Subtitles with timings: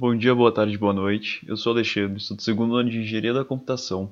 [0.00, 1.44] Bom dia, boa tarde, boa noite.
[1.46, 4.10] Eu sou Alexandre, sou do segundo ano de Engenharia da Computação.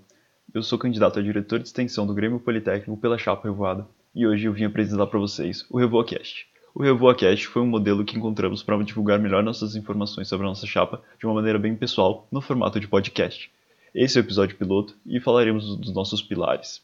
[0.52, 4.44] Eu sou candidato a diretor de extensão do Grêmio Politécnico pela Chapa Revoada e hoje
[4.44, 6.46] eu vim apresentar para vocês o RevoaCast.
[6.74, 10.66] O RevoaCast foi um modelo que encontramos para divulgar melhor nossas informações sobre a nossa
[10.66, 13.50] chapa de uma maneira bem pessoal, no formato de podcast.
[13.94, 16.82] Esse é o episódio piloto e falaremos dos nossos pilares.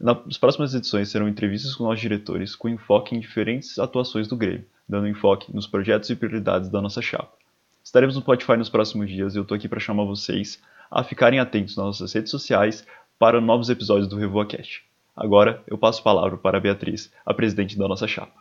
[0.00, 4.66] Nas próximas edições serão entrevistas com nossos diretores com enfoque em diferentes atuações do Grêmio,
[4.88, 7.40] dando enfoque nos projetos e prioridades da nossa chapa.
[7.84, 11.40] Estaremos no Spotify nos próximos dias e eu estou aqui para chamar vocês a ficarem
[11.40, 12.86] atentos nas nossas redes sociais
[13.18, 14.84] para novos episódios do RevoaCast.
[15.16, 18.40] Agora eu passo a palavra para a Beatriz, a presidente da nossa chapa.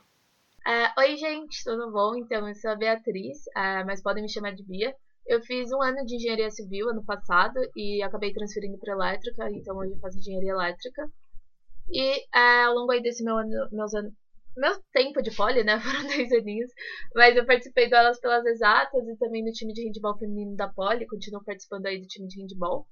[0.66, 2.16] Uh, oi, gente, tudo bom?
[2.16, 4.96] Então, eu sou a Beatriz, uh, mas podem me chamar de Bia.
[5.26, 9.76] Eu fiz um ano de engenharia civil ano passado e acabei transferindo para elétrica, então
[9.78, 11.10] hoje eu faço engenharia elétrica.
[11.90, 14.14] E uh, ao longo aí desse meu ano, meus anos,
[14.56, 15.80] meu tempo de poli, né?
[15.82, 16.72] Foram dois aninhos.
[17.16, 21.08] Mas eu participei delas pelas exatas e também no time de handball feminino da poli.
[21.08, 22.88] Continuo participando aí do time de handball.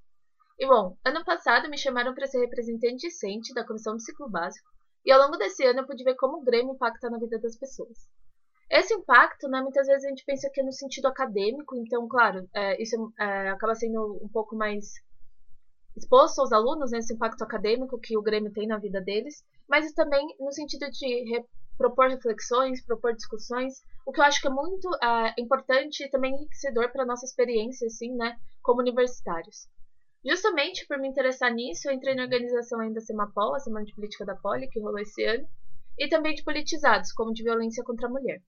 [0.57, 4.67] E bom, ano passado me chamaram para ser representante discente da comissão do ciclo básico.
[5.05, 7.57] E ao longo desse ano eu pude ver como o Grêmio impacta na vida das
[7.57, 7.97] pessoas.
[8.69, 12.47] Esse impacto, né, muitas vezes a gente pensa que é no sentido acadêmico, então, claro,
[12.53, 14.93] é, isso é, acaba sendo um pouco mais
[15.97, 19.91] exposto aos alunos, né, esse impacto acadêmico que o Grêmio tem na vida deles, mas
[19.93, 21.45] também no sentido de re
[21.77, 26.33] propor reflexões, propor discussões, o que eu acho que é muito uh, importante e também
[26.33, 29.69] enriquecedor para a nossa experiência, assim, né, como universitários.
[30.25, 34.25] Justamente por me interessar nisso, eu entrei na organização ainda Semapol, a Semana de Política
[34.25, 35.47] da Poli, que rolou esse ano,
[35.97, 38.41] e também de politizados, como de violência contra a mulher.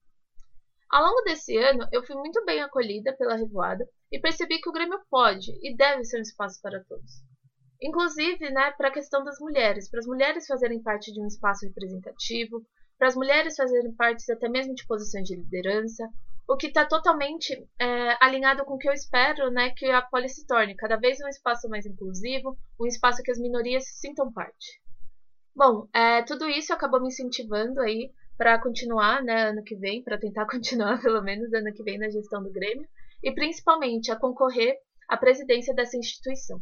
[0.89, 4.73] Ao longo desse ano, eu fui muito bem acolhida pela Revoada e percebi que o
[4.73, 7.23] Grêmio pode e deve ser um espaço para todos.
[7.81, 11.65] Inclusive, né, para a questão das mulheres, para as mulheres fazerem parte de um espaço
[11.65, 12.63] representativo,
[12.97, 16.07] para as mulheres fazerem parte até mesmo de posições de liderança,
[16.47, 20.29] o que está totalmente é, alinhado com o que eu espero né, que a Poli
[20.29, 24.81] se torne, cada vez um espaço mais inclusivo, um espaço que as minorias sintam parte.
[25.55, 30.19] Bom, é, tudo isso acabou me incentivando aí para continuar né, ano que vem, para
[30.19, 32.87] tentar continuar pelo menos ano que vem na gestão do Grêmio,
[33.23, 34.75] e principalmente a concorrer
[35.07, 36.61] à presidência dessa instituição.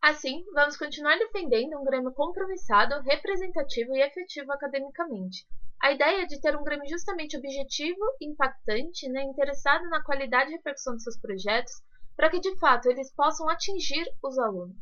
[0.00, 5.44] Assim, vamos continuar defendendo um Grêmio compromissado, representativo e efetivo academicamente.
[5.82, 10.94] A ideia de ter um Grêmio justamente objetivo, impactante, né, interessado na qualidade e repercussão
[10.94, 11.72] de seus projetos,
[12.16, 14.76] para que de fato eles possam atingir os alunos.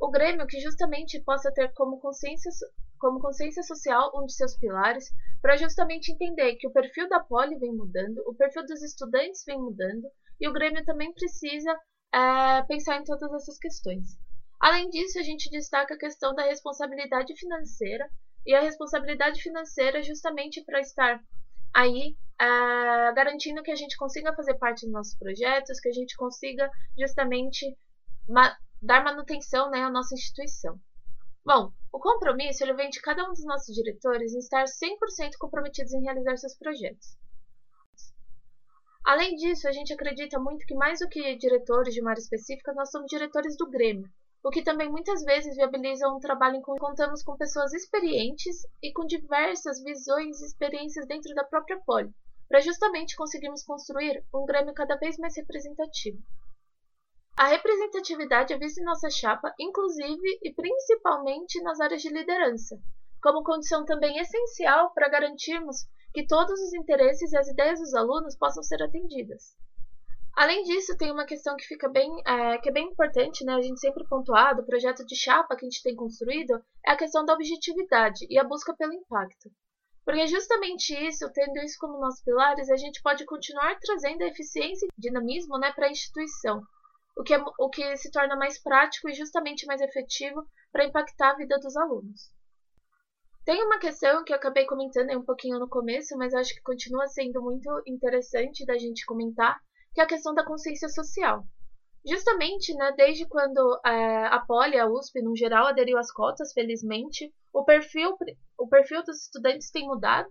[0.00, 2.50] O Grêmio que justamente possa ter como consciência,
[2.98, 5.04] como consciência social um de seus pilares,
[5.40, 9.58] para justamente entender que o perfil da Poli vem mudando, o perfil dos estudantes vem
[9.58, 10.08] mudando,
[10.40, 11.72] e o Grêmio também precisa
[12.12, 14.20] é, pensar em todas essas questões.
[14.62, 18.08] Além disso, a gente destaca a questão da responsabilidade financeira
[18.46, 21.20] e a responsabilidade financeira justamente para estar
[21.74, 26.14] aí uh, garantindo que a gente consiga fazer parte dos nossos projetos, que a gente
[26.14, 27.76] consiga justamente
[28.28, 30.78] ma dar manutenção né, à nossa instituição.
[31.44, 35.92] Bom, o compromisso ele vem de cada um dos nossos diretores em estar 100% comprometidos
[35.92, 37.18] em realizar seus projetos.
[39.04, 42.72] Além disso, a gente acredita muito que mais do que diretores de uma área específica,
[42.72, 44.08] nós somos diretores do Grêmio
[44.44, 48.92] o que também muitas vezes viabiliza um trabalho em que contamos com pessoas experientes e
[48.92, 52.12] com diversas visões e experiências dentro da própria Poli,
[52.48, 56.18] para justamente conseguirmos construir um Grêmio cada vez mais representativo.
[57.36, 62.78] A representatividade é vista em nossa chapa, inclusive e principalmente nas áreas de liderança,
[63.22, 68.36] como condição também essencial para garantirmos que todos os interesses e as ideias dos alunos
[68.36, 69.56] possam ser atendidas.
[70.34, 73.54] Além disso, tem uma questão que fica bem, é, que é bem importante, né?
[73.54, 76.54] A gente sempre pontuar do projeto de chapa que a gente tem construído
[76.86, 79.50] é a questão da objetividade e a busca pelo impacto.
[80.04, 84.86] Porque justamente isso, tendo isso como nossos pilares, a gente pode continuar trazendo a eficiência
[84.86, 86.62] e dinamismo né, para a instituição,
[87.16, 91.32] o que, é, o que se torna mais prático e justamente mais efetivo para impactar
[91.32, 92.32] a vida dos alunos.
[93.44, 97.06] Tem uma questão que eu acabei comentando um pouquinho no começo, mas acho que continua
[97.08, 99.60] sendo muito interessante da gente comentar,
[99.94, 101.44] que é a questão da consciência social.
[102.04, 107.32] Justamente, né, desde quando é, a Poli, a USP, no geral, aderiu às cotas, felizmente,
[107.52, 108.16] o perfil,
[108.58, 110.28] o perfil dos estudantes tem mudado.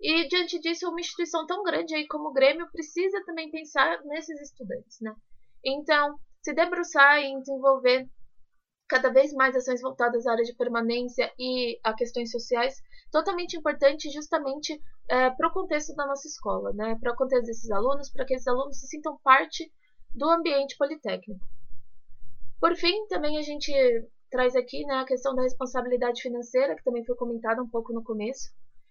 [0.00, 4.40] E, diante disso, uma instituição tão grande aí como o Grêmio precisa também pensar nesses
[4.40, 5.00] estudantes.
[5.00, 5.12] Né?
[5.64, 8.08] Então, se debruçar em desenvolver
[8.88, 12.82] cada vez mais ações voltadas à área de permanência e a questões sociais,
[13.12, 16.96] totalmente importante justamente é, para o contexto da nossa escola, né?
[17.00, 19.70] para o contexto desses alunos, para que esses alunos se sintam parte
[20.14, 21.44] do ambiente politécnico.
[22.60, 23.72] Por fim, também a gente
[24.30, 28.02] traz aqui né, a questão da responsabilidade financeira, que também foi comentada um pouco no
[28.02, 28.50] começo.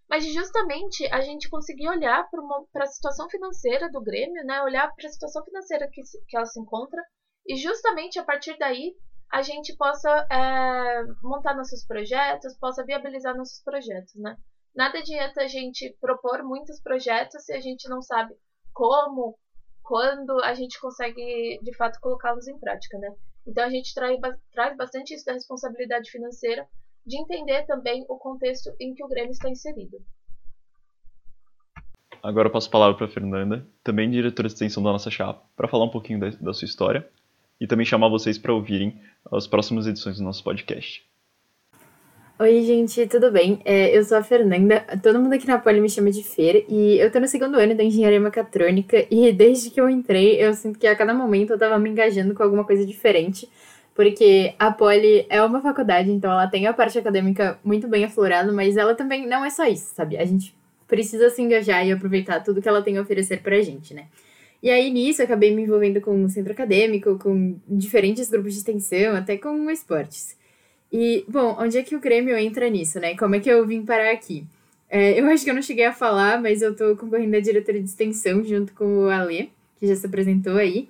[0.10, 2.28] mas justamente a gente conseguir olhar
[2.72, 4.62] para a situação financeira do Grêmio, né?
[4.62, 7.02] Olhar para a situação financeira que, que ela se encontra
[7.46, 8.96] e justamente a partir daí
[9.38, 14.36] a gente possa é, montar nossos projetos, possa viabilizar nossos projetos, né?
[14.76, 18.34] Nada adianta a gente propor muitos projetos se a gente não sabe
[18.74, 19.38] como,
[19.84, 23.14] quando a gente consegue de fato colocá-los em prática, né?
[23.46, 24.20] Então a gente traz,
[24.52, 26.68] traz bastante isso da responsabilidade financeira,
[27.06, 29.98] de entender também o contexto em que o Grêmio está inserido.
[32.24, 35.48] Agora eu passo a palavra para a Fernanda, também diretora de extensão da nossa chapa,
[35.56, 37.08] para falar um pouquinho da, da sua história
[37.60, 39.00] e também chamar vocês para ouvirem
[39.32, 41.06] as próximas edições do nosso podcast.
[42.40, 43.60] Oi, gente, tudo bem?
[43.66, 47.00] É, eu sou a Fernanda, todo mundo aqui na Poli me chama de Fer, e
[47.00, 50.78] eu tô no segundo ano da Engenharia Mecatrônica, e desde que eu entrei, eu sinto
[50.78, 53.50] que a cada momento eu tava me engajando com alguma coisa diferente,
[53.96, 58.54] porque a Poli é uma faculdade, então ela tem a parte acadêmica muito bem aflorada,
[58.54, 60.16] mas ela também não é só isso, sabe?
[60.16, 60.56] A gente
[60.88, 64.06] precisa se engajar e aproveitar tudo que ela tem a oferecer pra gente, né?
[64.68, 69.16] E aí, nisso, acabei me envolvendo com o centro acadêmico, com diferentes grupos de extensão,
[69.16, 70.36] até com esportes.
[70.92, 73.16] E, bom, onde é que o Grêmio entra nisso, né?
[73.16, 74.46] Como é que eu vim parar aqui?
[74.90, 77.82] É, eu acho que eu não cheguei a falar, mas eu tô concorrendo a diretoria
[77.82, 80.90] de extensão junto com o Ale, que já se apresentou aí.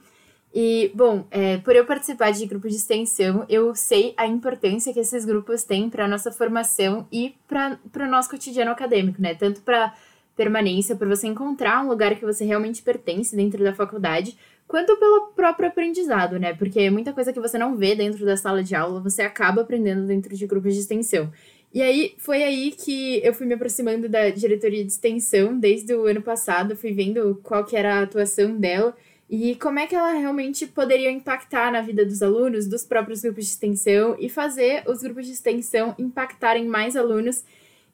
[0.51, 4.99] E, bom, é, por eu participar de grupos de extensão, eu sei a importância que
[4.99, 9.35] esses grupos têm para a nossa formação e para o nosso cotidiano acadêmico, né?
[9.35, 9.93] Tanto para
[10.37, 14.37] permanência, para você encontrar um lugar que você realmente pertence dentro da faculdade,
[14.67, 16.53] quanto pelo próprio aprendizado, né?
[16.53, 20.05] Porque muita coisa que você não vê dentro da sala de aula, você acaba aprendendo
[20.05, 21.31] dentro de grupos de extensão.
[21.73, 26.05] E aí, foi aí que eu fui me aproximando da diretoria de extensão desde o
[26.05, 28.95] ano passado, fui vendo qual que era a atuação dela
[29.29, 33.45] e como é que ela realmente poderia impactar na vida dos alunos, dos próprios grupos
[33.45, 37.43] de extensão e fazer os grupos de extensão impactarem mais alunos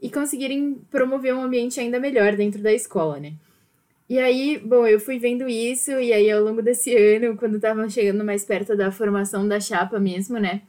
[0.04, 3.32] e conseguirem promover um ambiente ainda melhor dentro da escola, né?
[4.10, 7.90] E aí, bom, eu fui vendo isso, e aí ao longo desse ano, quando estava
[7.90, 10.62] chegando mais perto da formação da chapa mesmo, né?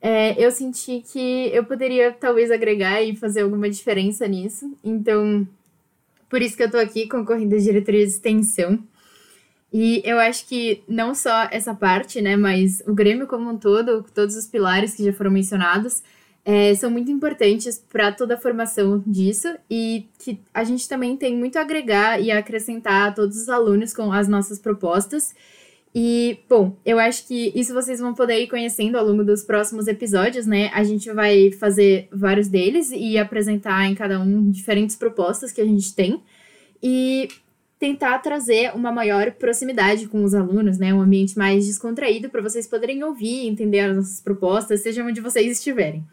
[0.00, 4.74] É, eu senti que eu poderia talvez agregar e fazer alguma diferença nisso.
[4.82, 5.46] Então,
[6.30, 8.82] por isso que eu tô aqui concorrendo à diretoria de extensão.
[9.70, 14.06] E eu acho que não só essa parte, né, mas o Grêmio como um todo,
[14.14, 16.02] todos os pilares que já foram mencionados,
[16.44, 21.36] é, são muito importantes para toda a formação disso e que a gente também tem
[21.36, 25.34] muito a agregar e a acrescentar a todos os alunos com as nossas propostas.
[25.94, 29.88] E, bom, eu acho que isso vocês vão poder ir conhecendo ao longo dos próximos
[29.88, 30.70] episódios, né?
[30.72, 35.64] A gente vai fazer vários deles e apresentar em cada um diferentes propostas que a
[35.64, 36.22] gente tem.
[36.82, 37.28] E
[37.78, 40.94] tentar trazer uma maior proximidade com os alunos, né?
[40.94, 45.58] Um ambiente mais descontraído para vocês poderem ouvir, entender as nossas propostas, seja onde vocês
[45.58, 46.04] estiverem.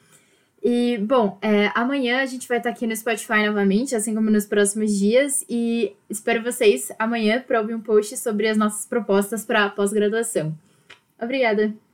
[0.69, 4.45] E, bom, é, amanhã a gente vai estar aqui no Spotify novamente, assim como nos
[4.45, 9.69] próximos dias, e espero vocês amanhã para ouvir um post sobre as nossas propostas para
[9.69, 10.53] pós-graduação.
[11.17, 11.86] Obrigada!